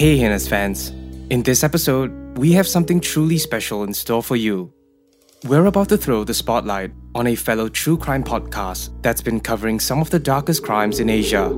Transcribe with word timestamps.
Hey, 0.00 0.16
Heinous 0.16 0.48
fans. 0.48 0.94
In 1.28 1.42
this 1.42 1.62
episode, 1.62 2.10
we 2.38 2.52
have 2.52 2.66
something 2.66 3.00
truly 3.00 3.36
special 3.36 3.84
in 3.84 3.92
store 3.92 4.22
for 4.22 4.34
you. 4.34 4.72
We're 5.44 5.66
about 5.66 5.90
to 5.90 5.98
throw 5.98 6.24
the 6.24 6.32
spotlight 6.32 6.90
on 7.14 7.26
a 7.26 7.34
fellow 7.34 7.68
true 7.68 7.98
crime 7.98 8.24
podcast 8.24 8.94
that's 9.02 9.20
been 9.20 9.40
covering 9.40 9.78
some 9.78 10.00
of 10.00 10.08
the 10.08 10.18
darkest 10.18 10.62
crimes 10.62 11.00
in 11.00 11.10
Asia. 11.10 11.50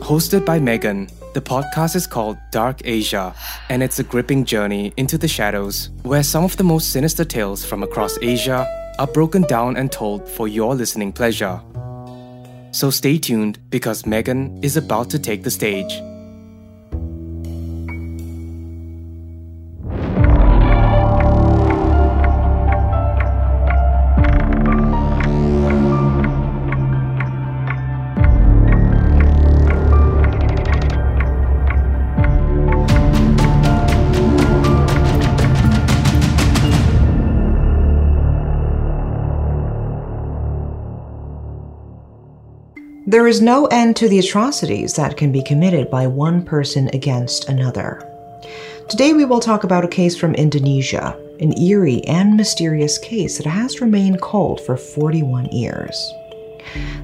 Hosted 0.00 0.46
by 0.46 0.58
Megan, 0.58 1.10
the 1.34 1.42
podcast 1.42 1.94
is 1.94 2.06
called 2.06 2.38
Dark 2.52 2.80
Asia, 2.86 3.34
and 3.68 3.82
it's 3.82 3.98
a 3.98 4.02
gripping 4.02 4.46
journey 4.46 4.94
into 4.96 5.18
the 5.18 5.28
shadows 5.28 5.90
where 6.04 6.22
some 6.22 6.42
of 6.42 6.56
the 6.56 6.64
most 6.64 6.90
sinister 6.90 7.26
tales 7.26 7.62
from 7.62 7.82
across 7.82 8.16
Asia 8.22 8.66
are 8.98 9.08
broken 9.08 9.42
down 9.42 9.76
and 9.76 9.92
told 9.92 10.26
for 10.26 10.48
your 10.48 10.74
listening 10.74 11.12
pleasure. 11.12 11.60
So 12.70 12.88
stay 12.88 13.18
tuned 13.18 13.58
because 13.68 14.06
Megan 14.06 14.58
is 14.64 14.78
about 14.78 15.10
to 15.10 15.18
take 15.18 15.42
the 15.42 15.50
stage. 15.50 16.00
There 43.08 43.28
is 43.28 43.40
no 43.40 43.66
end 43.66 43.94
to 43.96 44.08
the 44.08 44.18
atrocities 44.18 44.94
that 44.94 45.16
can 45.16 45.30
be 45.30 45.40
committed 45.40 45.88
by 45.88 46.08
one 46.08 46.44
person 46.44 46.90
against 46.92 47.48
another. 47.48 48.02
Today, 48.88 49.12
we 49.12 49.24
will 49.24 49.38
talk 49.38 49.62
about 49.62 49.84
a 49.84 49.88
case 49.88 50.16
from 50.16 50.34
Indonesia, 50.34 51.16
an 51.38 51.56
eerie 51.56 52.04
and 52.06 52.36
mysterious 52.36 52.98
case 52.98 53.38
that 53.38 53.46
has 53.46 53.80
remained 53.80 54.20
cold 54.20 54.60
for 54.60 54.76
41 54.76 55.44
years. 55.52 56.12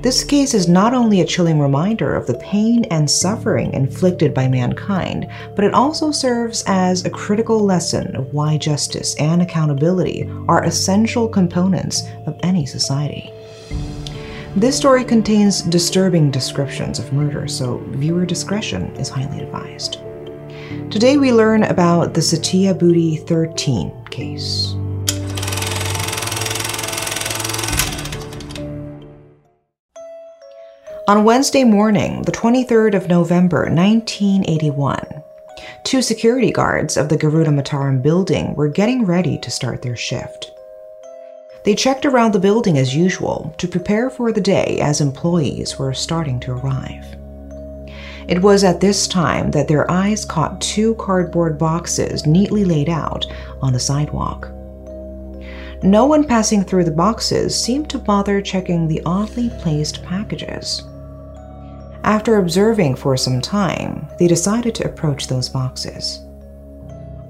This 0.01 0.25
case 0.25 0.55
is 0.55 0.67
not 0.67 0.93
only 0.93 1.21
a 1.21 1.25
chilling 1.25 1.61
reminder 1.61 2.17
of 2.17 2.27
the 2.27 2.39
pain 2.39 2.85
and 2.87 3.09
suffering 3.09 3.73
inflicted 3.73 4.35
by 4.35 4.49
mankind, 4.49 5.29
but 5.55 5.65
it 5.65 5.73
also 5.73 6.11
serves 6.11 6.65
as 6.67 7.05
a 7.05 7.11
critical 7.11 7.61
lesson 7.61 8.17
of 8.17 8.35
why 8.35 8.59
justice 8.59 9.15
and 9.21 9.41
accountability 9.41 10.29
are 10.49 10.65
essential 10.65 11.29
components 11.29 12.03
of 12.27 12.37
any 12.43 12.67
society. 12.67 13.33
This 14.55 14.77
story 14.77 15.03
contains 15.03 15.63
disturbing 15.63 16.31
descriptions 16.31 16.99
of 16.99 17.11
murder, 17.15 17.49
so 17.49 17.79
viewer 17.93 18.27
discretion 18.27 18.95
is 18.97 19.09
highly 19.09 19.41
advised. 19.41 20.01
Today 20.91 21.17
we 21.17 21.33
learn 21.33 21.63
about 21.63 22.13
the 22.13 22.21
Setiabudi 22.21 23.27
13 23.27 24.05
case. 24.11 24.75
On 31.09 31.25
Wednesday 31.25 31.65
morning, 31.65 32.21
the 32.21 32.33
23rd 32.33 32.95
of 32.95 33.09
November 33.09 33.71
1981, 33.71 35.23
two 35.85 36.03
security 36.03 36.53
guards 36.53 36.99
of 36.99 37.09
the 37.09 37.17
Garuda 37.17 37.51
Mataram 37.51 38.03
building 38.03 38.55
were 38.55 38.69
getting 38.69 39.07
ready 39.07 39.39
to 39.39 39.51
start 39.51 39.81
their 39.81 39.97
shift. 39.97 40.51
They 41.65 41.75
checked 41.77 42.05
around 42.05 42.33
the 42.33 42.41
building 42.41 42.77
as 42.77 42.95
usual 42.95 43.55
to 43.59 43.69
prepare 43.69 44.11
for 44.11 44.33
the 44.33 44.41
day 44.41 44.79
as 44.81 45.01
employees 45.01 45.79
were 45.79 45.95
starting 45.95 46.41
to 46.41 46.53
arrive. 46.53 47.05
It 48.29 48.43
was 48.43 48.65
at 48.65 48.81
this 48.81 49.07
time 49.07 49.51
that 49.53 49.69
their 49.69 49.89
eyes 49.91 50.25
caught 50.25 50.61
two 50.61 50.95
cardboard 50.97 51.59
boxes 51.59 52.27
neatly 52.27 52.65
laid 52.65 52.89
out 52.89 53.27
on 53.61 53.73
the 53.73 53.81
sidewalk. 53.81 54.49
No 55.85 56.07
one 56.07 56.25
passing 56.25 56.63
through 56.63 56.85
the 56.85 56.91
boxes 56.93 57.59
seemed 57.59 57.91
to 57.91 57.99
bother 57.99 58.41
checking 58.41 58.87
the 58.87 59.03
oddly 59.05 59.51
placed 59.61 60.05
packages. 60.05 60.83
After 62.05 62.39
observing 62.39 62.97
for 62.97 63.17
some 63.17 63.41
time, 63.41 64.09
they 64.19 64.27
decided 64.27 64.75
to 64.77 64.87
approach 64.87 65.27
those 65.27 65.49
boxes. 65.49 66.21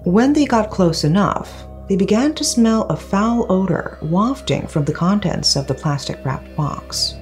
When 0.05 0.33
they 0.33 0.47
got 0.47 0.71
close 0.71 1.05
enough, 1.05 1.65
they 1.89 1.97
began 1.97 2.35
to 2.35 2.45
smell 2.45 2.83
a 2.85 2.97
foul 2.97 3.47
odor 3.51 3.99
wafting 4.01 4.67
from 4.67 4.85
the 4.85 4.93
contents 4.93 5.57
of 5.57 5.67
the 5.67 5.75
plastic 5.75 6.25
wrapped 6.25 6.55
box. 6.57 7.15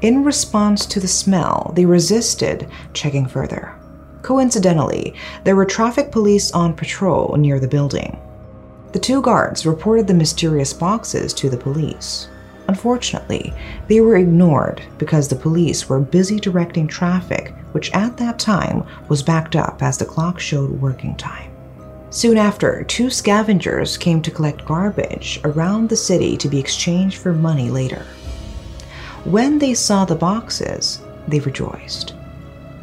In 0.00 0.24
response 0.24 0.86
to 0.86 1.00
the 1.00 1.08
smell, 1.08 1.72
they 1.76 1.84
resisted 1.84 2.68
checking 2.94 3.26
further. 3.26 3.74
Coincidentally, 4.22 5.14
there 5.44 5.56
were 5.56 5.66
traffic 5.66 6.10
police 6.10 6.52
on 6.52 6.74
patrol 6.74 7.36
near 7.36 7.60
the 7.60 7.68
building. 7.68 8.18
The 8.92 8.98
two 8.98 9.22
guards 9.22 9.66
reported 9.66 10.06
the 10.06 10.14
mysterious 10.14 10.72
boxes 10.72 11.32
to 11.34 11.48
the 11.48 11.56
police. 11.56 12.28
Unfortunately, 12.68 13.52
they 13.88 14.00
were 14.00 14.16
ignored 14.16 14.82
because 14.96 15.28
the 15.28 15.36
police 15.36 15.88
were 15.88 16.00
busy 16.00 16.38
directing 16.38 16.86
traffic, 16.86 17.54
which 17.72 17.92
at 17.92 18.16
that 18.16 18.38
time 18.38 18.84
was 19.08 19.22
backed 19.22 19.56
up 19.56 19.82
as 19.82 19.98
the 19.98 20.04
clock 20.04 20.38
showed 20.38 20.70
working 20.80 21.16
time. 21.16 21.49
Soon 22.10 22.36
after, 22.36 22.82
two 22.82 23.08
scavengers 23.08 23.96
came 23.96 24.20
to 24.22 24.32
collect 24.32 24.64
garbage 24.64 25.40
around 25.44 25.88
the 25.88 25.96
city 25.96 26.36
to 26.36 26.48
be 26.48 26.58
exchanged 26.58 27.18
for 27.18 27.32
money 27.32 27.70
later. 27.70 28.04
When 29.24 29.60
they 29.60 29.74
saw 29.74 30.04
the 30.04 30.16
boxes, 30.16 31.00
they 31.28 31.38
rejoiced. 31.38 32.14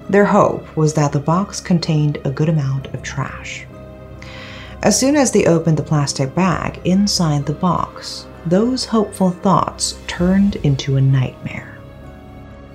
Their 0.09 0.25
hope 0.25 0.77
was 0.77 0.93
that 0.93 1.11
the 1.11 1.19
box 1.19 1.59
contained 1.59 2.19
a 2.23 2.31
good 2.31 2.47
amount 2.47 2.87
of 2.93 3.03
trash. 3.03 3.66
As 4.83 4.97
soon 4.97 5.17
as 5.17 5.33
they 5.33 5.45
opened 5.45 5.75
the 5.75 5.83
plastic 5.83 6.33
bag 6.33 6.79
inside 6.85 7.45
the 7.45 7.53
box, 7.53 8.27
those 8.45 8.85
hopeful 8.85 9.31
thoughts 9.31 9.99
turned 10.07 10.55
into 10.57 10.95
a 10.95 11.01
nightmare. 11.01 11.77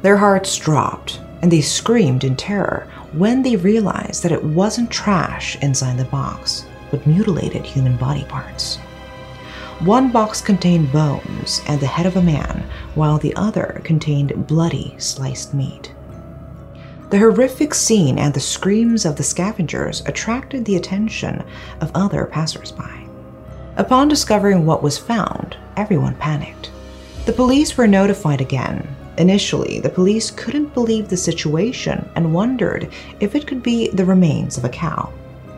Their 0.02 0.18
hearts 0.18 0.54
dropped 0.58 1.20
and 1.40 1.50
they 1.50 1.62
screamed 1.62 2.24
in 2.24 2.36
terror 2.36 2.86
when 3.12 3.42
they 3.42 3.56
realized 3.56 4.22
that 4.22 4.32
it 4.32 4.42
wasn't 4.42 4.90
trash 4.90 5.56
inside 5.62 5.98
the 5.98 6.04
box, 6.06 6.66
but 6.90 7.06
mutilated 7.06 7.64
human 7.64 7.96
body 7.96 8.24
parts. 8.24 8.78
One 9.80 10.12
box 10.12 10.40
contained 10.40 10.92
bones 10.92 11.60
and 11.66 11.80
the 11.80 11.86
head 11.86 12.06
of 12.06 12.16
a 12.16 12.22
man, 12.22 12.64
while 12.94 13.18
the 13.18 13.34
other 13.34 13.80
contained 13.84 14.46
bloody, 14.46 14.94
sliced 14.98 15.54
meat. 15.54 15.92
The 17.10 17.18
horrific 17.18 17.74
scene 17.74 18.18
and 18.18 18.32
the 18.32 18.40
screams 18.40 19.04
of 19.04 19.16
the 19.16 19.22
scavengers 19.22 20.02
attracted 20.06 20.64
the 20.64 20.76
attention 20.76 21.44
of 21.80 21.90
other 21.94 22.26
passersby. 22.26 23.08
Upon 23.76 24.08
discovering 24.08 24.64
what 24.64 24.82
was 24.82 24.98
found, 24.98 25.56
everyone 25.76 26.14
panicked. 26.14 26.70
The 27.26 27.32
police 27.32 27.76
were 27.76 27.86
notified 27.86 28.40
again, 28.40 28.88
Initially, 29.18 29.80
the 29.80 29.90
police 29.90 30.30
couldn't 30.30 30.74
believe 30.74 31.08
the 31.08 31.16
situation 31.16 32.08
and 32.16 32.32
wondered 32.32 32.90
if 33.20 33.34
it 33.34 33.46
could 33.46 33.62
be 33.62 33.88
the 33.88 34.04
remains 34.04 34.56
of 34.56 34.64
a 34.64 34.70
cow. 34.70 35.12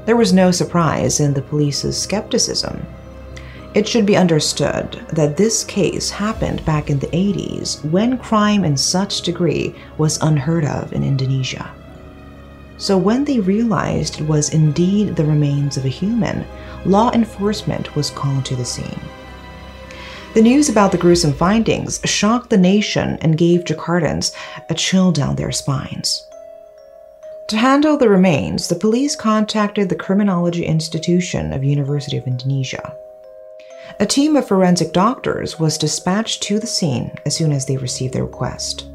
There 0.06 0.16
was 0.16 0.32
no 0.32 0.50
surprise 0.50 1.20
in 1.20 1.32
the 1.32 1.42
police's 1.42 2.00
skepticism. 2.00 2.84
It 3.74 3.88
should 3.88 4.06
be 4.06 4.16
understood 4.16 5.00
that 5.12 5.36
this 5.36 5.64
case 5.64 6.10
happened 6.10 6.64
back 6.64 6.90
in 6.90 6.98
the 6.98 7.08
80s 7.08 7.84
when 7.90 8.18
crime 8.18 8.64
in 8.64 8.76
such 8.76 9.22
degree 9.22 9.74
was 9.98 10.22
unheard 10.22 10.64
of 10.64 10.92
in 10.92 11.02
Indonesia. 11.02 11.70
So, 12.76 12.98
when 12.98 13.24
they 13.24 13.40
realized 13.40 14.20
it 14.20 14.26
was 14.26 14.52
indeed 14.52 15.16
the 15.16 15.24
remains 15.24 15.76
of 15.76 15.84
a 15.84 15.88
human, 15.88 16.44
law 16.84 17.10
enforcement 17.12 17.94
was 17.94 18.10
called 18.10 18.44
to 18.46 18.56
the 18.56 18.64
scene. 18.64 19.00
The 20.34 20.42
news 20.42 20.68
about 20.68 20.90
the 20.90 20.98
gruesome 20.98 21.32
findings 21.32 22.00
shocked 22.04 22.50
the 22.50 22.58
nation 22.58 23.18
and 23.20 23.38
gave 23.38 23.62
Jakartans 23.62 24.34
a 24.68 24.74
chill 24.74 25.12
down 25.12 25.36
their 25.36 25.52
spines. 25.52 26.26
To 27.50 27.56
handle 27.56 27.96
the 27.96 28.08
remains, 28.08 28.66
the 28.66 28.74
police 28.74 29.14
contacted 29.14 29.88
the 29.88 29.94
Criminology 29.94 30.66
Institution 30.66 31.52
of 31.52 31.62
University 31.62 32.16
of 32.16 32.26
Indonesia. 32.26 32.96
A 34.00 34.06
team 34.06 34.34
of 34.34 34.48
forensic 34.48 34.92
doctors 34.92 35.60
was 35.60 35.78
dispatched 35.78 36.42
to 36.42 36.58
the 36.58 36.66
scene 36.66 37.12
as 37.24 37.36
soon 37.36 37.52
as 37.52 37.66
they 37.66 37.76
received 37.76 38.14
the 38.14 38.24
request. 38.24 38.88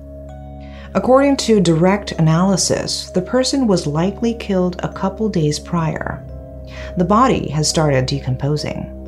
According 0.93 1.37
to 1.37 1.61
direct 1.61 2.11
analysis, 2.11 3.11
the 3.11 3.21
person 3.21 3.65
was 3.65 3.87
likely 3.87 4.33
killed 4.33 4.75
a 4.83 4.91
couple 4.91 5.29
days 5.29 5.57
prior. 5.57 6.21
The 6.97 7.05
body 7.05 7.47
has 7.51 7.69
started 7.69 8.07
decomposing. 8.07 8.98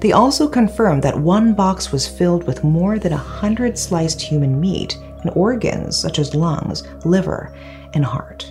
They 0.00 0.12
also 0.12 0.48
confirmed 0.48 1.02
that 1.02 1.18
one 1.18 1.52
box 1.52 1.92
was 1.92 2.08
filled 2.08 2.44
with 2.44 2.64
more 2.64 2.98
than 2.98 3.12
a 3.12 3.18
hundred 3.18 3.78
sliced 3.78 4.20
human 4.20 4.58
meat 4.58 4.96
and 5.20 5.30
organs 5.34 5.96
such 5.96 6.18
as 6.18 6.34
lungs, 6.34 6.84
liver, 7.04 7.52
and 7.92 8.04
heart. 8.04 8.50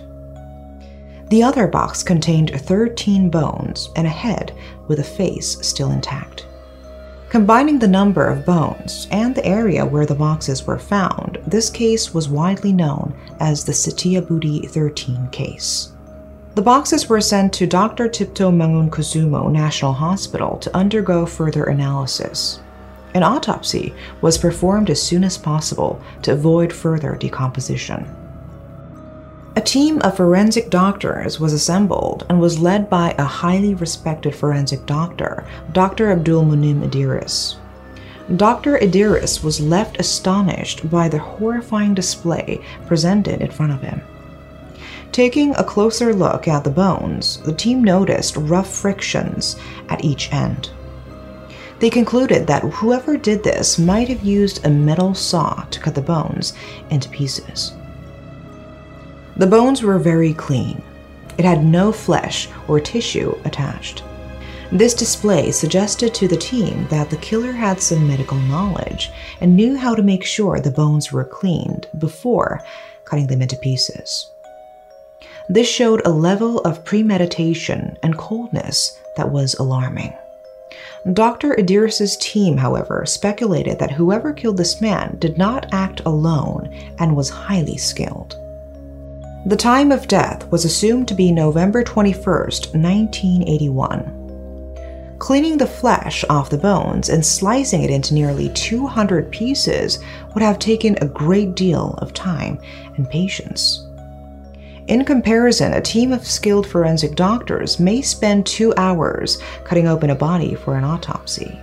The 1.28 1.42
other 1.42 1.66
box 1.66 2.02
contained 2.02 2.50
13 2.50 3.30
bones 3.30 3.90
and 3.96 4.06
a 4.06 4.10
head 4.10 4.52
with 4.88 5.00
a 5.00 5.04
face 5.04 5.58
still 5.66 5.90
intact. 5.90 6.46
Combining 7.28 7.78
the 7.78 7.86
number 7.86 8.26
of 8.26 8.44
bones 8.44 9.06
and 9.12 9.34
the 9.34 9.46
area 9.46 9.86
where 9.86 10.06
the 10.06 10.14
boxes 10.16 10.66
were 10.66 10.78
found, 10.78 11.38
this 11.46 11.70
case 11.70 12.12
was 12.12 12.28
widely 12.28 12.72
known 12.72 13.16
as 13.38 13.64
the 13.64 13.72
Setiabudi 13.72 14.68
13 14.68 15.28
case. 15.30 15.92
The 16.56 16.62
boxes 16.62 17.08
were 17.08 17.20
sent 17.20 17.52
to 17.54 17.66
Dr. 17.66 18.08
Cipto 18.08 18.50
Mangunkusumo 18.50 19.52
National 19.52 19.92
Hospital 19.92 20.58
to 20.58 20.76
undergo 20.76 21.24
further 21.24 21.64
analysis. 21.64 22.58
An 23.14 23.22
autopsy 23.22 23.94
was 24.20 24.36
performed 24.36 24.90
as 24.90 25.00
soon 25.00 25.22
as 25.22 25.38
possible 25.38 26.02
to 26.22 26.32
avoid 26.32 26.72
further 26.72 27.14
decomposition. 27.14 28.04
A 29.54 29.60
team 29.60 30.00
of 30.02 30.16
forensic 30.16 30.70
doctors 30.70 31.38
was 31.38 31.52
assembled 31.52 32.26
and 32.28 32.40
was 32.40 32.58
led 32.58 32.90
by 32.90 33.14
a 33.16 33.24
highly 33.24 33.74
respected 33.74 34.34
forensic 34.34 34.86
doctor, 34.86 35.44
Dr. 35.70 36.10
Abdul 36.10 36.44
Munim 36.44 36.82
Idries. 36.82 37.58
Dr. 38.36 38.76
Idries 38.82 39.44
was 39.44 39.60
left 39.60 40.00
astonished 40.00 40.90
by 40.90 41.08
the 41.08 41.18
horrifying 41.18 41.94
display 41.94 42.60
presented 42.88 43.40
in 43.40 43.50
front 43.52 43.72
of 43.72 43.82
him. 43.82 44.02
Taking 45.12 45.56
a 45.56 45.64
closer 45.64 46.14
look 46.14 46.46
at 46.46 46.62
the 46.62 46.70
bones, 46.70 47.38
the 47.38 47.52
team 47.52 47.82
noticed 47.82 48.36
rough 48.36 48.72
frictions 48.72 49.56
at 49.88 50.04
each 50.04 50.32
end. 50.32 50.70
They 51.80 51.90
concluded 51.90 52.46
that 52.46 52.62
whoever 52.62 53.16
did 53.16 53.42
this 53.42 53.78
might 53.78 54.08
have 54.08 54.22
used 54.22 54.64
a 54.64 54.70
metal 54.70 55.14
saw 55.14 55.64
to 55.70 55.80
cut 55.80 55.96
the 55.96 56.00
bones 56.00 56.52
into 56.90 57.08
pieces. 57.08 57.72
The 59.36 59.48
bones 59.48 59.82
were 59.82 59.98
very 59.98 60.32
clean. 60.32 60.80
It 61.38 61.44
had 61.44 61.64
no 61.64 61.90
flesh 61.90 62.48
or 62.68 62.78
tissue 62.78 63.34
attached. 63.44 64.04
This 64.70 64.94
display 64.94 65.50
suggested 65.50 66.14
to 66.14 66.28
the 66.28 66.36
team 66.36 66.86
that 66.90 67.10
the 67.10 67.16
killer 67.16 67.50
had 67.50 67.80
some 67.80 68.06
medical 68.06 68.38
knowledge 68.38 69.10
and 69.40 69.56
knew 69.56 69.76
how 69.76 69.96
to 69.96 70.02
make 70.02 70.24
sure 70.24 70.60
the 70.60 70.70
bones 70.70 71.10
were 71.10 71.24
cleaned 71.24 71.88
before 71.98 72.62
cutting 73.04 73.26
them 73.26 73.42
into 73.42 73.56
pieces. 73.56 74.30
This 75.50 75.66
showed 75.66 76.02
a 76.04 76.10
level 76.10 76.60
of 76.60 76.84
premeditation 76.84 77.96
and 78.04 78.16
coldness 78.16 78.96
that 79.16 79.32
was 79.32 79.54
alarming. 79.54 80.14
Dr. 81.12 81.58
Idries's 81.58 82.16
team, 82.18 82.56
however, 82.56 83.04
speculated 83.04 83.80
that 83.80 83.90
whoever 83.90 84.32
killed 84.32 84.58
this 84.58 84.80
man 84.80 85.16
did 85.18 85.36
not 85.36 85.66
act 85.72 86.02
alone 86.06 86.72
and 87.00 87.16
was 87.16 87.30
highly 87.30 87.76
skilled. 87.76 88.36
The 89.44 89.56
time 89.56 89.90
of 89.90 90.06
death 90.06 90.48
was 90.52 90.64
assumed 90.64 91.08
to 91.08 91.14
be 91.14 91.32
November 91.32 91.82
21, 91.82 92.22
1981. 92.22 95.16
Cleaning 95.18 95.58
the 95.58 95.66
flesh 95.66 96.24
off 96.30 96.48
the 96.48 96.58
bones 96.58 97.08
and 97.08 97.26
slicing 97.26 97.82
it 97.82 97.90
into 97.90 98.14
nearly 98.14 98.50
200 98.50 99.32
pieces 99.32 99.98
would 100.32 100.44
have 100.44 100.60
taken 100.60 100.96
a 101.00 101.08
great 101.08 101.56
deal 101.56 101.96
of 101.98 102.14
time 102.14 102.60
and 102.96 103.10
patience. 103.10 103.88
In 104.90 105.04
comparison, 105.04 105.74
a 105.74 105.80
team 105.80 106.12
of 106.12 106.26
skilled 106.26 106.66
forensic 106.66 107.14
doctors 107.14 107.78
may 107.78 108.02
spend 108.02 108.44
two 108.44 108.74
hours 108.76 109.40
cutting 109.62 109.86
open 109.86 110.10
a 110.10 110.16
body 110.16 110.56
for 110.56 110.76
an 110.76 110.82
autopsy. 110.82 111.56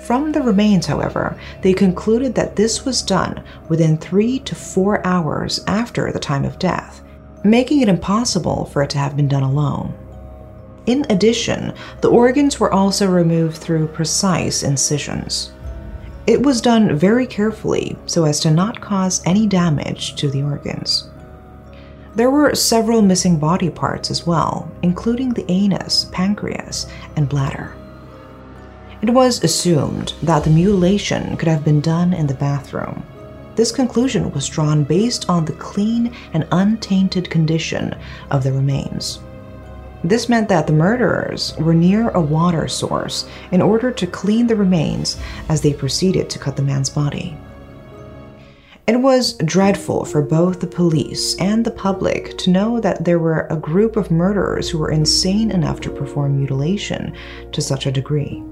From 0.00 0.32
the 0.32 0.42
remains, 0.42 0.84
however, 0.84 1.38
they 1.62 1.72
concluded 1.72 2.34
that 2.34 2.56
this 2.56 2.84
was 2.84 3.00
done 3.00 3.44
within 3.68 3.96
three 3.96 4.40
to 4.40 4.56
four 4.56 5.06
hours 5.06 5.62
after 5.68 6.10
the 6.10 6.18
time 6.18 6.44
of 6.44 6.58
death, 6.58 7.00
making 7.44 7.80
it 7.80 7.88
impossible 7.88 8.64
for 8.64 8.82
it 8.82 8.90
to 8.90 8.98
have 8.98 9.14
been 9.14 9.28
done 9.28 9.44
alone. 9.44 9.94
In 10.86 11.06
addition, 11.10 11.72
the 12.00 12.10
organs 12.10 12.58
were 12.58 12.72
also 12.72 13.06
removed 13.08 13.58
through 13.58 13.86
precise 13.86 14.64
incisions. 14.64 15.52
It 16.26 16.42
was 16.42 16.60
done 16.60 16.96
very 16.96 17.24
carefully 17.28 17.96
so 18.06 18.24
as 18.24 18.40
to 18.40 18.50
not 18.50 18.80
cause 18.80 19.22
any 19.24 19.46
damage 19.46 20.16
to 20.16 20.28
the 20.28 20.42
organs. 20.42 21.08
There 22.18 22.32
were 22.32 22.52
several 22.56 23.00
missing 23.00 23.38
body 23.38 23.70
parts 23.70 24.10
as 24.10 24.26
well, 24.26 24.68
including 24.82 25.34
the 25.34 25.48
anus, 25.48 26.06
pancreas, 26.10 26.88
and 27.14 27.28
bladder. 27.28 27.76
It 29.00 29.10
was 29.10 29.44
assumed 29.44 30.14
that 30.24 30.42
the 30.42 30.50
mutilation 30.50 31.36
could 31.36 31.46
have 31.46 31.64
been 31.64 31.80
done 31.80 32.12
in 32.12 32.26
the 32.26 32.34
bathroom. 32.34 33.04
This 33.54 33.70
conclusion 33.70 34.32
was 34.32 34.48
drawn 34.48 34.82
based 34.82 35.30
on 35.30 35.44
the 35.44 35.52
clean 35.52 36.12
and 36.32 36.44
untainted 36.50 37.30
condition 37.30 37.94
of 38.32 38.42
the 38.42 38.52
remains. 38.52 39.20
This 40.02 40.28
meant 40.28 40.48
that 40.48 40.66
the 40.66 40.72
murderers 40.72 41.56
were 41.56 41.72
near 41.72 42.08
a 42.08 42.20
water 42.20 42.66
source 42.66 43.28
in 43.52 43.62
order 43.62 43.92
to 43.92 44.06
clean 44.08 44.48
the 44.48 44.56
remains 44.56 45.18
as 45.48 45.60
they 45.60 45.72
proceeded 45.72 46.28
to 46.30 46.40
cut 46.40 46.56
the 46.56 46.62
man's 46.62 46.90
body. 46.90 47.36
It 48.88 49.02
was 49.02 49.34
dreadful 49.34 50.06
for 50.06 50.22
both 50.22 50.60
the 50.60 50.66
police 50.66 51.36
and 51.36 51.62
the 51.62 51.70
public 51.70 52.38
to 52.38 52.50
know 52.50 52.80
that 52.80 53.04
there 53.04 53.18
were 53.18 53.46
a 53.50 53.56
group 53.56 53.96
of 53.96 54.10
murderers 54.10 54.70
who 54.70 54.78
were 54.78 54.90
insane 54.90 55.50
enough 55.50 55.78
to 55.82 55.90
perform 55.90 56.38
mutilation 56.38 57.12
to 57.52 57.60
such 57.60 57.84
a 57.84 57.92
degree. 57.92 58.42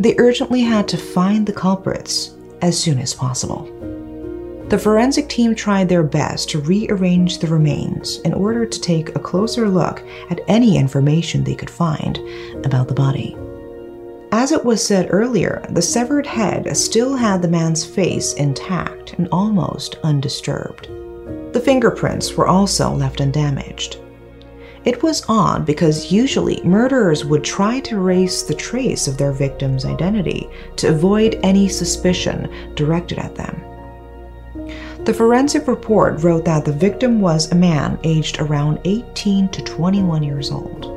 They 0.00 0.14
urgently 0.16 0.62
had 0.62 0.88
to 0.88 0.96
find 0.96 1.44
the 1.44 1.52
culprits 1.52 2.34
as 2.62 2.78
soon 2.78 2.98
as 2.98 3.12
possible. 3.12 3.64
The 4.70 4.78
forensic 4.78 5.28
team 5.28 5.54
tried 5.54 5.90
their 5.90 6.02
best 6.02 6.48
to 6.50 6.60
rearrange 6.60 7.38
the 7.38 7.48
remains 7.48 8.20
in 8.20 8.32
order 8.32 8.64
to 8.64 8.80
take 8.80 9.10
a 9.10 9.20
closer 9.20 9.68
look 9.68 10.02
at 10.30 10.40
any 10.48 10.78
information 10.78 11.44
they 11.44 11.54
could 11.54 11.68
find 11.68 12.18
about 12.64 12.88
the 12.88 12.94
body. 12.94 13.36
As 14.38 14.52
it 14.52 14.66
was 14.66 14.86
said 14.86 15.08
earlier, 15.08 15.64
the 15.70 15.80
severed 15.80 16.26
head 16.26 16.76
still 16.76 17.16
had 17.16 17.40
the 17.40 17.48
man's 17.48 17.86
face 17.86 18.34
intact 18.34 19.14
and 19.14 19.28
almost 19.32 19.96
undisturbed. 20.04 20.88
The 21.54 21.62
fingerprints 21.64 22.34
were 22.34 22.46
also 22.46 22.92
left 22.92 23.22
undamaged. 23.22 23.96
It 24.84 25.02
was 25.02 25.24
odd 25.26 25.64
because 25.64 26.12
usually 26.12 26.62
murderers 26.64 27.24
would 27.24 27.44
try 27.44 27.80
to 27.80 27.96
erase 27.96 28.42
the 28.42 28.54
trace 28.54 29.08
of 29.08 29.16
their 29.16 29.32
victim's 29.32 29.86
identity 29.86 30.50
to 30.76 30.88
avoid 30.88 31.40
any 31.42 31.66
suspicion 31.66 32.52
directed 32.74 33.18
at 33.18 33.36
them. 33.36 33.58
The 35.06 35.14
forensic 35.14 35.66
report 35.66 36.22
wrote 36.22 36.44
that 36.44 36.66
the 36.66 36.72
victim 36.72 37.22
was 37.22 37.50
a 37.50 37.54
man 37.54 37.98
aged 38.04 38.38
around 38.38 38.80
18 38.84 39.48
to 39.48 39.62
21 39.62 40.22
years 40.22 40.50
old. 40.50 40.95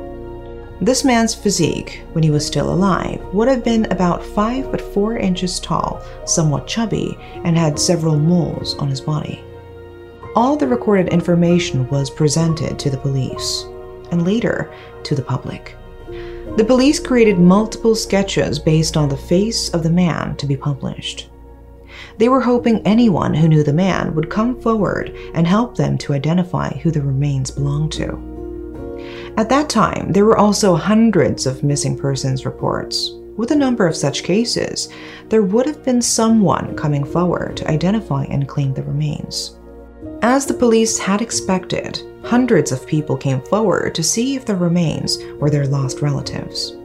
This 0.82 1.04
man's 1.04 1.34
physique, 1.34 2.02
when 2.12 2.24
he 2.24 2.30
was 2.30 2.46
still 2.46 2.72
alive, 2.72 3.20
would 3.34 3.48
have 3.48 3.62
been 3.62 3.84
about 3.92 4.24
5 4.24 4.70
but 4.70 4.80
4 4.80 5.18
inches 5.18 5.60
tall, 5.60 6.02
somewhat 6.24 6.66
chubby, 6.66 7.18
and 7.44 7.56
had 7.56 7.78
several 7.78 8.18
moles 8.18 8.74
on 8.76 8.88
his 8.88 9.02
body. 9.02 9.44
All 10.34 10.56
the 10.56 10.66
recorded 10.66 11.12
information 11.12 11.86
was 11.90 12.08
presented 12.08 12.78
to 12.78 12.88
the 12.88 12.96
police 12.96 13.66
and 14.10 14.24
later 14.24 14.72
to 15.02 15.14
the 15.14 15.22
public. 15.22 15.76
The 16.56 16.64
police 16.66 16.98
created 16.98 17.38
multiple 17.38 17.94
sketches 17.94 18.58
based 18.58 18.96
on 18.96 19.10
the 19.10 19.16
face 19.16 19.68
of 19.74 19.82
the 19.82 19.90
man 19.90 20.34
to 20.36 20.46
be 20.46 20.56
published. 20.56 21.28
They 22.16 22.30
were 22.30 22.40
hoping 22.40 22.80
anyone 22.86 23.34
who 23.34 23.48
knew 23.48 23.62
the 23.62 23.72
man 23.72 24.14
would 24.14 24.30
come 24.30 24.58
forward 24.60 25.14
and 25.34 25.46
help 25.46 25.76
them 25.76 25.98
to 25.98 26.14
identify 26.14 26.70
who 26.78 26.90
the 26.90 27.02
remains 27.02 27.50
belonged 27.50 27.92
to. 27.92 28.29
At 29.36 29.48
that 29.48 29.68
time, 29.68 30.12
there 30.12 30.24
were 30.24 30.36
also 30.36 30.74
hundreds 30.74 31.46
of 31.46 31.62
missing 31.62 31.96
persons 31.96 32.44
reports. 32.44 33.12
With 33.36 33.52
a 33.52 33.56
number 33.56 33.86
of 33.86 33.96
such 33.96 34.22
cases, 34.22 34.88
there 35.28 35.42
would 35.42 35.66
have 35.66 35.82
been 35.82 36.02
someone 36.02 36.76
coming 36.76 37.04
forward 37.04 37.56
to 37.58 37.70
identify 37.70 38.24
and 38.24 38.46
claim 38.46 38.74
the 38.74 38.82
remains. 38.82 39.56
As 40.22 40.44
the 40.44 40.54
police 40.54 40.98
had 40.98 41.22
expected, 41.22 42.02
hundreds 42.22 42.72
of 42.72 42.86
people 42.86 43.16
came 43.16 43.40
forward 43.42 43.94
to 43.94 44.02
see 44.02 44.36
if 44.36 44.44
the 44.44 44.56
remains 44.56 45.18
were 45.38 45.48
their 45.48 45.66
lost 45.66 46.02
relatives. 46.02 46.76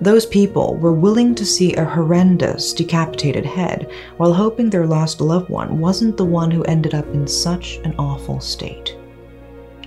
Those 0.00 0.24
people 0.24 0.76
were 0.76 0.92
willing 0.94 1.34
to 1.34 1.44
see 1.44 1.74
a 1.74 1.84
horrendous, 1.84 2.72
decapitated 2.72 3.44
head 3.44 3.90
while 4.16 4.32
hoping 4.32 4.70
their 4.70 4.86
lost 4.86 5.20
loved 5.20 5.50
one 5.50 5.78
wasn't 5.78 6.16
the 6.16 6.24
one 6.24 6.50
who 6.50 6.62
ended 6.64 6.94
up 6.94 7.06
in 7.08 7.26
such 7.26 7.78
an 7.84 7.94
awful 7.98 8.40
state. 8.40 8.96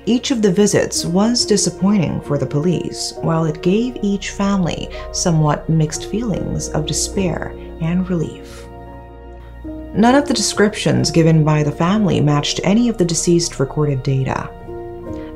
Each 0.05 0.31
of 0.31 0.41
the 0.41 0.51
visits 0.51 1.05
was 1.05 1.45
disappointing 1.45 2.19
for 2.21 2.37
the 2.37 2.45
police, 2.45 3.13
while 3.21 3.45
it 3.45 3.61
gave 3.61 3.97
each 4.01 4.31
family 4.31 4.89
somewhat 5.13 5.69
mixed 5.69 6.07
feelings 6.07 6.67
of 6.69 6.85
despair 6.85 7.55
and 7.79 8.09
relief. 8.09 8.67
None 9.95 10.15
of 10.15 10.27
the 10.27 10.33
descriptions 10.33 11.09
given 11.09 11.45
by 11.45 11.63
the 11.63 11.71
family 11.71 12.19
matched 12.19 12.59
any 12.65 12.89
of 12.89 12.97
the 12.97 13.05
deceased 13.05 13.61
recorded 13.61 14.03
data. 14.03 14.49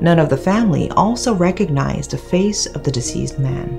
None 0.01 0.19
of 0.19 0.29
the 0.29 0.35
family 0.35 0.89
also 0.91 1.33
recognized 1.33 2.11
the 2.11 2.17
face 2.17 2.65
of 2.65 2.83
the 2.83 2.91
deceased 2.91 3.39
man. 3.39 3.69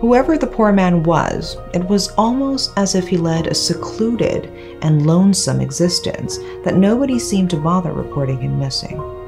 Whoever 0.00 0.38
the 0.38 0.46
poor 0.46 0.72
man 0.72 1.02
was, 1.02 1.58
it 1.74 1.86
was 1.86 2.08
almost 2.12 2.72
as 2.78 2.94
if 2.94 3.08
he 3.08 3.18
led 3.18 3.46
a 3.46 3.54
secluded 3.54 4.46
and 4.80 5.06
lonesome 5.06 5.60
existence 5.60 6.38
that 6.64 6.76
nobody 6.76 7.18
seemed 7.18 7.50
to 7.50 7.58
bother 7.58 7.92
reporting 7.92 8.40
him 8.40 8.58
missing. 8.58 9.19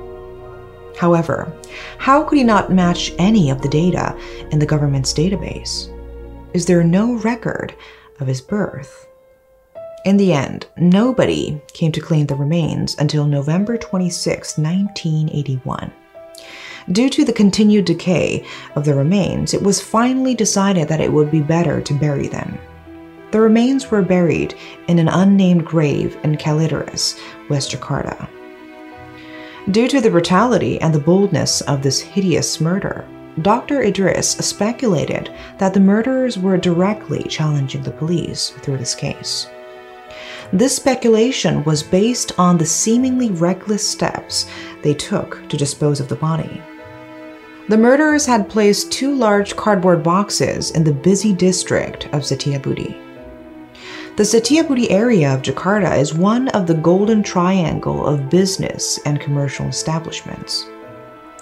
However, 0.99 1.53
how 1.99 2.23
could 2.23 2.39
he 2.39 2.45
not 2.45 2.73
match 2.73 3.13
any 3.19 3.51
of 3.51 3.63
the 3.63 3.69
data 3.69 4.17
in 4.51 4.59
the 4.59 4.67
government's 4.67 5.13
database? 5.13 5.89
Is 6.53 6.67
there 6.67 6.85
no 6.85 7.15
record 7.15 7.75
of 8.21 8.27
his 8.27 8.41
birth? 8.41 9.07
In 10.05 10.17
the 10.17 10.33
end, 10.33 10.67
nobody 10.77 11.61
came 11.73 11.93
to 11.93 12.01
claim 12.01 12.27
the 12.27 12.35
remains 12.35 12.97
until 12.99 13.25
November 13.25 13.77
26, 13.79 14.59
1981. 14.59 15.93
Due 16.91 17.09
to 17.09 17.25
the 17.25 17.33
continued 17.33 17.85
decay 17.85 18.45
of 18.75 18.85
the 18.85 18.95
remains, 18.95 19.55
it 19.55 19.63
was 19.63 19.81
finally 19.81 20.35
decided 20.35 20.89
that 20.89 21.01
it 21.01 21.13
would 21.13 21.31
be 21.31 21.41
better 21.41 21.81
to 21.81 21.95
bury 21.95 22.27
them. 22.27 22.59
The 23.31 23.41
remains 23.41 23.91
were 23.91 24.03
buried 24.03 24.55
in 24.89 24.99
an 24.99 25.09
unnamed 25.09 25.65
grave 25.65 26.19
in 26.25 26.37
Kalideres, 26.37 27.19
West 27.49 27.71
Jakarta. 27.71 28.29
Due 29.71 29.87
to 29.87 30.01
the 30.01 30.11
brutality 30.11 30.81
and 30.81 30.93
the 30.93 30.99
boldness 30.99 31.61
of 31.63 31.83
this 31.83 32.01
hideous 32.01 32.61
murder, 32.61 33.07
Dr. 33.43 33.83
Idries 33.83 34.27
speculated 34.45 35.31
that 35.59 35.73
the 35.73 35.79
murderers 35.79 36.37
were 36.37 36.57
directly 36.57 37.23
challenging 37.23 37.83
the 37.83 37.93
police 37.93 38.51
through 38.63 38.79
this 38.79 38.97
case. 38.97 39.47
This 40.53 40.75
speculation 40.75 41.63
was 41.63 41.83
based 41.83 42.39
on 42.41 42.59
the 42.59 42.67
seemingly 42.67 43.31
reckless 43.31 43.89
steps 43.89 44.47
they 44.83 44.95
took 44.95 45.49
to 45.49 45.57
dispose 45.57 46.01
of 46.01 46.09
the 46.09 46.17
body. 46.17 46.61
The 47.69 47.79
murderers 47.79 48.27
had 48.27 48.51
placed 48.51 48.91
two 48.91 49.15
large 49.15 49.55
cardboard 49.55 50.03
boxes 50.03 50.73
in 50.73 50.83
the 50.83 50.93
busy 50.93 51.33
district 51.33 52.07
of 52.07 52.23
Setiabudi. 52.23 53.12
The 54.23 54.41
Setiabudi 54.41 54.89
area 54.89 55.35
of 55.35 55.43
Jakarta 55.43 55.99
is 55.99 56.15
one 56.15 56.47
of 56.51 56.69
the 56.69 56.75
golden 56.75 57.25
triangle 57.25 58.07
of 58.07 58.31
business 58.31 59.01
and 59.05 59.19
commercial 59.19 59.67
establishments. 59.67 60.65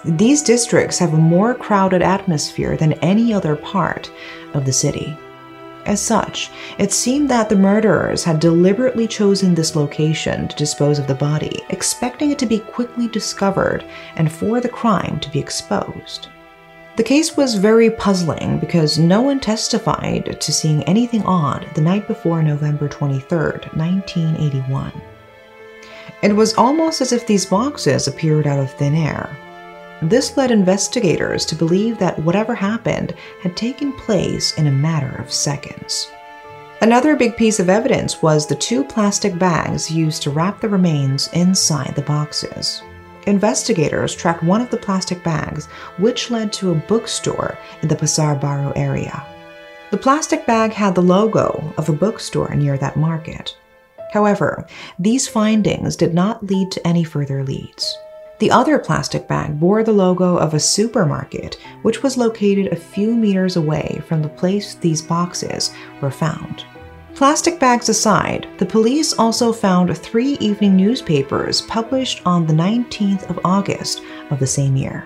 These 0.03 0.41
districts 0.41 0.97
have 0.97 1.13
a 1.13 1.17
more 1.17 1.53
crowded 1.53 2.01
atmosphere 2.01 2.75
than 2.75 2.93
any 2.93 3.35
other 3.35 3.55
part 3.55 4.11
of 4.55 4.65
the 4.65 4.73
city. 4.73 5.15
As 5.85 6.01
such, 6.01 6.49
it 6.79 6.91
seemed 6.91 7.29
that 7.29 7.49
the 7.49 7.55
murderers 7.55 8.23
had 8.23 8.39
deliberately 8.39 9.07
chosen 9.07 9.53
this 9.53 9.75
location 9.75 10.47
to 10.47 10.55
dispose 10.55 10.97
of 10.97 11.05
the 11.05 11.13
body, 11.13 11.61
expecting 11.69 12.31
it 12.31 12.39
to 12.39 12.47
be 12.47 12.57
quickly 12.57 13.07
discovered 13.07 13.85
and 14.15 14.31
for 14.31 14.59
the 14.59 14.67
crime 14.67 15.19
to 15.19 15.29
be 15.29 15.37
exposed. 15.37 16.29
The 16.97 17.03
case 17.03 17.37
was 17.37 17.55
very 17.55 17.89
puzzling 17.89 18.59
because 18.59 18.99
no 18.99 19.21
one 19.21 19.39
testified 19.39 20.39
to 20.39 20.53
seeing 20.53 20.83
anything 20.83 21.23
odd 21.23 21.67
the 21.75 21.81
night 21.81 22.07
before 22.07 22.43
November 22.43 22.87
23, 22.87 23.37
1981. 23.37 24.91
It 26.21 26.35
was 26.35 26.53
almost 26.55 27.01
as 27.01 27.11
if 27.11 27.25
these 27.25 27.45
boxes 27.45 28.07
appeared 28.07 28.45
out 28.45 28.59
of 28.59 28.71
thin 28.73 28.95
air, 28.95 29.35
this 30.01 30.35
led 30.35 30.49
investigators 30.49 31.45
to 31.45 31.55
believe 31.55 31.99
that 31.99 32.17
whatever 32.17 32.55
happened 32.55 33.13
had 33.43 33.55
taken 33.55 33.93
place 33.93 34.57
in 34.57 34.65
a 34.65 34.71
matter 34.71 35.15
of 35.21 35.31
seconds. 35.31 36.09
Another 36.81 37.15
big 37.15 37.37
piece 37.37 37.59
of 37.59 37.69
evidence 37.69 38.19
was 38.19 38.47
the 38.47 38.55
two 38.55 38.83
plastic 38.83 39.37
bags 39.37 39.91
used 39.91 40.23
to 40.23 40.31
wrap 40.31 40.59
the 40.59 40.69
remains 40.69 41.29
inside 41.33 41.93
the 41.95 42.01
boxes. 42.01 42.81
Investigators 43.27 44.15
tracked 44.15 44.43
one 44.43 44.61
of 44.61 44.69
the 44.69 44.77
plastic 44.77 45.23
bags, 45.23 45.67
which 45.97 46.31
led 46.31 46.51
to 46.53 46.71
a 46.71 46.75
bookstore 46.75 47.57
in 47.81 47.87
the 47.87 47.95
Pasar 47.95 48.39
Baru 48.39 48.73
area. 48.75 49.25
The 49.91 49.97
plastic 49.97 50.45
bag 50.45 50.71
had 50.71 50.95
the 50.95 51.01
logo 51.01 51.73
of 51.77 51.89
a 51.89 51.93
bookstore 51.93 52.55
near 52.55 52.77
that 52.77 52.97
market. 52.97 53.55
However, 54.11 54.65
these 54.97 55.27
findings 55.27 55.95
did 55.95 56.13
not 56.13 56.45
lead 56.45 56.71
to 56.71 56.87
any 56.87 57.03
further 57.03 57.43
leads. 57.43 57.97
The 58.39 58.51
other 58.51 58.79
plastic 58.79 59.27
bag 59.27 59.59
bore 59.59 59.83
the 59.83 59.93
logo 59.93 60.35
of 60.37 60.53
a 60.53 60.59
supermarket, 60.59 61.57
which 61.83 62.01
was 62.01 62.17
located 62.17 62.67
a 62.67 62.75
few 62.75 63.15
meters 63.15 63.55
away 63.55 64.01
from 64.07 64.23
the 64.23 64.29
place 64.29 64.73
these 64.75 65.01
boxes 65.01 65.71
were 66.01 66.09
found. 66.09 66.65
Plastic 67.15 67.59
bags 67.59 67.89
aside, 67.89 68.47
the 68.57 68.65
police 68.65 69.13
also 69.13 69.53
found 69.53 69.95
three 69.95 70.37
evening 70.39 70.75
newspapers 70.75 71.61
published 71.61 72.21
on 72.25 72.47
the 72.47 72.53
19th 72.53 73.29
of 73.29 73.39
August 73.43 74.01
of 74.31 74.39
the 74.39 74.47
same 74.47 74.75
year. 74.75 75.05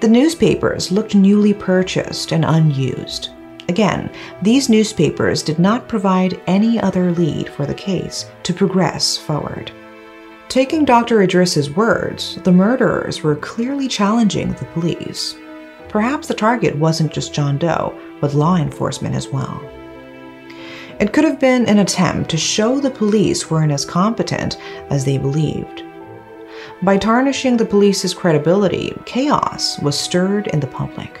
The 0.00 0.08
newspapers 0.08 0.90
looked 0.90 1.14
newly 1.14 1.52
purchased 1.52 2.32
and 2.32 2.44
unused. 2.44 3.30
Again, 3.68 4.10
these 4.40 4.68
newspapers 4.68 5.42
did 5.42 5.58
not 5.58 5.88
provide 5.88 6.40
any 6.46 6.80
other 6.80 7.12
lead 7.12 7.48
for 7.48 7.66
the 7.66 7.74
case 7.74 8.26
to 8.42 8.54
progress 8.54 9.16
forward. 9.16 9.70
Taking 10.48 10.84
Dr. 10.84 11.22
Idries's 11.22 11.70
words, 11.70 12.36
the 12.44 12.52
murderers 12.52 13.22
were 13.22 13.36
clearly 13.36 13.88
challenging 13.88 14.52
the 14.54 14.66
police. 14.66 15.36
Perhaps 15.88 16.28
the 16.28 16.34
target 16.34 16.76
wasn't 16.76 17.12
just 17.12 17.34
John 17.34 17.58
Doe, 17.58 17.98
but 18.20 18.34
law 18.34 18.56
enforcement 18.56 19.14
as 19.14 19.28
well. 19.28 19.62
It 21.02 21.12
could 21.12 21.24
have 21.24 21.40
been 21.40 21.66
an 21.66 21.80
attempt 21.80 22.30
to 22.30 22.36
show 22.36 22.78
the 22.78 22.88
police 22.88 23.50
weren't 23.50 23.72
as 23.72 23.84
competent 23.84 24.56
as 24.88 25.04
they 25.04 25.18
believed. 25.18 25.82
By 26.80 26.96
tarnishing 26.96 27.56
the 27.56 27.64
police's 27.64 28.14
credibility, 28.14 28.96
chaos 29.04 29.80
was 29.80 29.98
stirred 29.98 30.46
in 30.46 30.60
the 30.60 30.68
public. 30.68 31.20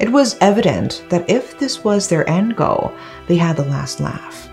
It 0.00 0.10
was 0.10 0.36
evident 0.40 1.04
that 1.10 1.30
if 1.30 1.56
this 1.60 1.84
was 1.84 2.08
their 2.08 2.28
end 2.28 2.56
goal, 2.56 2.92
they 3.28 3.36
had 3.36 3.56
the 3.56 3.66
last 3.66 4.00
laugh. 4.00 4.48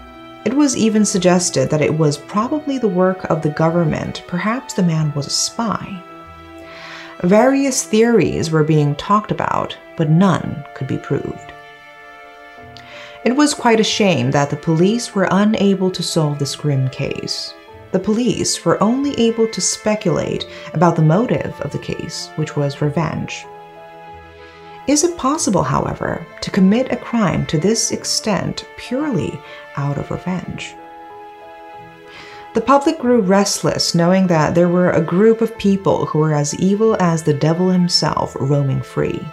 It 0.45 0.53
was 0.53 0.77
even 0.77 1.05
suggested 1.05 1.71
that 1.71 1.81
it 1.81 1.97
was 1.97 2.19
probably 2.19 2.77
the 2.77 2.87
work 2.87 3.23
of 3.31 3.41
the 3.41 3.49
government, 3.49 4.23
perhaps 4.27 4.75
the 4.75 4.83
man 4.83 5.11
was 5.15 5.25
a 5.25 5.31
spy. 5.31 6.03
Various 7.23 7.83
theories 7.83 8.51
were 8.51 8.63
being 8.63 8.93
talked 8.93 9.31
about, 9.31 9.75
but 9.97 10.11
none 10.11 10.63
could 10.75 10.85
be 10.85 10.99
proved. 10.99 11.50
It 13.23 13.35
was 13.35 13.53
quite 13.53 13.79
a 13.79 13.83
shame 13.83 14.31
that 14.31 14.49
the 14.49 14.55
police 14.55 15.13
were 15.13 15.27
unable 15.29 15.91
to 15.91 16.01
solve 16.01 16.39
this 16.39 16.55
grim 16.55 16.89
case. 16.89 17.53
The 17.91 17.99
police 17.99 18.65
were 18.65 18.81
only 18.81 19.13
able 19.19 19.47
to 19.49 19.61
speculate 19.61 20.47
about 20.73 20.95
the 20.95 21.03
motive 21.03 21.53
of 21.61 21.71
the 21.71 21.77
case, 21.77 22.29
which 22.35 22.55
was 22.55 22.81
revenge. 22.81 23.45
Is 24.87 25.03
it 25.03 25.17
possible, 25.17 25.61
however, 25.61 26.25
to 26.41 26.49
commit 26.49 26.91
a 26.91 26.95
crime 26.95 27.45
to 27.45 27.59
this 27.59 27.91
extent 27.91 28.65
purely 28.77 29.39
out 29.77 29.99
of 29.99 30.09
revenge? 30.09 30.73
The 32.55 32.61
public 32.61 32.97
grew 32.97 33.21
restless 33.21 33.93
knowing 33.93 34.25
that 34.27 34.55
there 34.55 34.67
were 34.67 34.89
a 34.89 34.99
group 34.99 35.41
of 35.41 35.57
people 35.59 36.07
who 36.07 36.19
were 36.19 36.33
as 36.33 36.55
evil 36.55 36.97
as 36.99 37.21
the 37.21 37.35
devil 37.35 37.69
himself 37.69 38.35
roaming 38.39 38.81
free. 38.81 39.23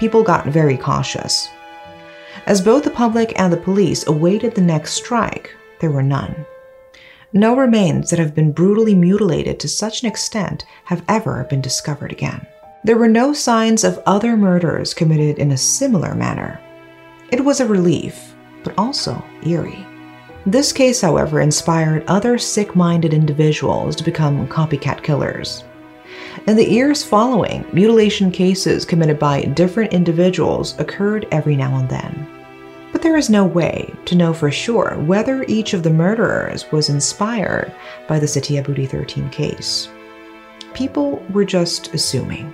People 0.00 0.24
got 0.24 0.46
very 0.46 0.76
cautious. 0.76 1.48
As 2.46 2.60
both 2.60 2.84
the 2.84 2.90
public 2.90 3.32
and 3.40 3.52
the 3.52 3.56
police 3.56 4.06
awaited 4.06 4.54
the 4.54 4.60
next 4.60 4.92
strike, 4.92 5.52
there 5.80 5.90
were 5.90 6.02
none. 6.02 6.46
No 7.32 7.56
remains 7.56 8.08
that 8.10 8.20
have 8.20 8.36
been 8.36 8.52
brutally 8.52 8.94
mutilated 8.94 9.58
to 9.58 9.68
such 9.68 10.02
an 10.02 10.08
extent 10.08 10.64
have 10.84 11.02
ever 11.08 11.44
been 11.50 11.60
discovered 11.60 12.12
again. 12.12 12.46
There 12.84 12.98
were 12.98 13.08
no 13.08 13.32
signs 13.32 13.82
of 13.82 14.00
other 14.06 14.36
murders 14.36 14.94
committed 14.94 15.38
in 15.38 15.50
a 15.50 15.56
similar 15.56 16.14
manner. 16.14 16.60
It 17.32 17.44
was 17.44 17.58
a 17.58 17.66
relief, 17.66 18.36
but 18.62 18.78
also 18.78 19.20
eerie. 19.44 19.84
This 20.46 20.72
case, 20.72 21.00
however, 21.00 21.40
inspired 21.40 22.04
other 22.06 22.38
sick 22.38 22.76
minded 22.76 23.12
individuals 23.12 23.96
to 23.96 24.04
become 24.04 24.46
copycat 24.46 25.02
killers. 25.02 25.64
In 26.46 26.54
the 26.54 26.70
years 26.70 27.02
following, 27.02 27.66
mutilation 27.72 28.30
cases 28.30 28.84
committed 28.84 29.18
by 29.18 29.42
different 29.42 29.92
individuals 29.92 30.78
occurred 30.78 31.26
every 31.32 31.56
now 31.56 31.76
and 31.76 31.88
then. 31.88 32.35
There 33.06 33.16
is 33.16 33.30
no 33.30 33.44
way 33.44 33.94
to 34.06 34.16
know 34.16 34.32
for 34.32 34.50
sure 34.50 34.96
whether 34.98 35.44
each 35.44 35.74
of 35.74 35.84
the 35.84 35.90
murderers 35.90 36.72
was 36.72 36.88
inspired 36.88 37.72
by 38.08 38.18
the 38.18 38.26
Setiabudi 38.26 38.88
13 38.88 39.30
case. 39.30 39.88
People 40.74 41.24
were 41.30 41.44
just 41.44 41.94
assuming. 41.94 42.52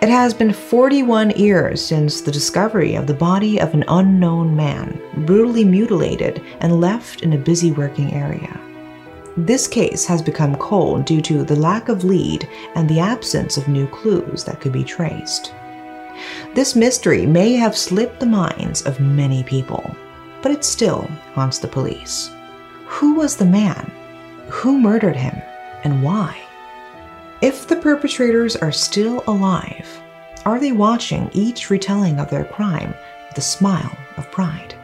It 0.00 0.08
has 0.08 0.32
been 0.32 0.54
41 0.54 1.32
years 1.32 1.84
since 1.84 2.22
the 2.22 2.32
discovery 2.32 2.94
of 2.94 3.06
the 3.06 3.12
body 3.12 3.60
of 3.60 3.74
an 3.74 3.84
unknown 3.86 4.56
man, 4.56 4.98
brutally 5.26 5.66
mutilated 5.66 6.42
and 6.60 6.80
left 6.80 7.20
in 7.20 7.34
a 7.34 7.38
busy 7.38 7.70
working 7.70 8.14
area. 8.14 8.58
This 9.36 9.68
case 9.68 10.06
has 10.06 10.22
become 10.22 10.56
cold 10.56 11.04
due 11.04 11.20
to 11.20 11.44
the 11.44 11.54
lack 11.54 11.90
of 11.90 12.02
lead 12.02 12.48
and 12.76 12.88
the 12.88 13.00
absence 13.00 13.58
of 13.58 13.68
new 13.68 13.86
clues 13.88 14.42
that 14.44 14.62
could 14.62 14.72
be 14.72 14.84
traced. 14.84 15.52
This 16.54 16.76
mystery 16.76 17.26
may 17.26 17.54
have 17.54 17.76
slipped 17.76 18.20
the 18.20 18.26
minds 18.26 18.82
of 18.82 19.00
many 19.00 19.42
people, 19.42 19.94
but 20.42 20.52
it 20.52 20.64
still 20.64 21.02
haunts 21.34 21.58
the 21.58 21.68
police. 21.68 22.30
Who 22.86 23.14
was 23.14 23.36
the 23.36 23.44
man? 23.44 23.90
Who 24.48 24.78
murdered 24.78 25.16
him? 25.16 25.40
And 25.84 26.02
why? 26.02 26.38
If 27.40 27.66
the 27.66 27.76
perpetrators 27.76 28.56
are 28.56 28.72
still 28.72 29.24
alive, 29.26 29.88
are 30.46 30.58
they 30.60 30.72
watching 30.72 31.30
each 31.32 31.70
retelling 31.70 32.18
of 32.20 32.30
their 32.30 32.44
crime 32.44 32.94
with 33.28 33.38
a 33.38 33.42
smile 33.42 33.96
of 34.16 34.30
pride? 34.30 34.74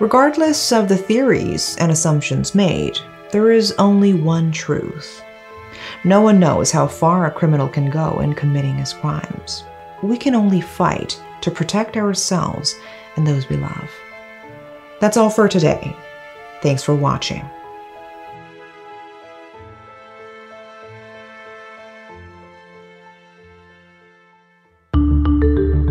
Regardless 0.00 0.72
of 0.72 0.88
the 0.88 0.96
theories 0.96 1.76
and 1.78 1.90
assumptions 1.90 2.54
made, 2.54 2.98
there 3.30 3.50
is 3.50 3.74
only 3.78 4.12
one 4.12 4.52
truth. 4.52 5.22
No 6.04 6.20
one 6.20 6.38
knows 6.38 6.70
how 6.70 6.86
far 6.86 7.26
a 7.26 7.30
criminal 7.30 7.68
can 7.68 7.90
go 7.90 8.20
in 8.20 8.34
committing 8.34 8.76
his 8.76 8.92
crimes. 8.92 9.64
We 10.02 10.16
can 10.16 10.34
only 10.34 10.60
fight 10.60 11.20
to 11.42 11.50
protect 11.50 11.96
ourselves 11.96 12.74
and 13.16 13.26
those 13.26 13.48
we 13.48 13.56
love. 13.56 13.90
That's 15.00 15.16
all 15.16 15.30
for 15.30 15.48
today. 15.48 15.96
Thanks 16.62 16.82
for 16.82 16.94
watching. 16.94 17.48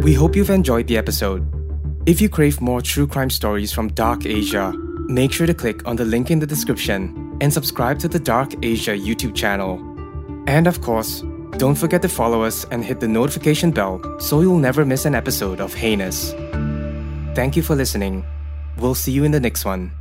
We 0.03 0.13
hope 0.13 0.35
you've 0.35 0.51
enjoyed 0.51 0.87
the 0.87 0.97
episode. 0.97 1.51
If 2.05 2.21
you 2.21 2.29
crave 2.29 2.61
more 2.61 2.81
true 2.81 3.07
crime 3.07 3.31
stories 3.31 3.71
from 3.71 3.87
Dark 3.89 4.25
Asia, 4.25 4.71
make 5.07 5.31
sure 5.31 5.47
to 5.47 5.53
click 5.53 5.87
on 5.87 5.95
the 5.95 6.05
link 6.05 6.29
in 6.29 6.37
the 6.37 6.45
description 6.45 7.37
and 7.41 7.51
subscribe 7.51 7.97
to 7.99 8.07
the 8.07 8.19
Dark 8.19 8.53
Asia 8.63 8.91
YouTube 8.91 9.33
channel. 9.35 9.79
And 10.47 10.67
of 10.67 10.81
course, 10.81 11.23
don't 11.57 11.75
forget 11.75 12.01
to 12.01 12.09
follow 12.09 12.43
us 12.43 12.65
and 12.71 12.83
hit 12.83 12.99
the 12.99 13.07
notification 13.07 13.71
bell 13.71 14.01
so 14.19 14.41
you'll 14.41 14.57
never 14.57 14.85
miss 14.85 15.05
an 15.05 15.15
episode 15.15 15.59
of 15.59 15.73
Heinous. 15.73 16.33
Thank 17.35 17.55
you 17.55 17.63
for 17.63 17.75
listening. 17.75 18.25
We'll 18.77 18.95
see 18.95 19.11
you 19.11 19.23
in 19.23 19.31
the 19.31 19.39
next 19.39 19.65
one. 19.65 19.91